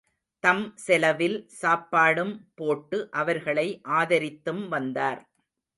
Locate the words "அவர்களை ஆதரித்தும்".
3.13-4.63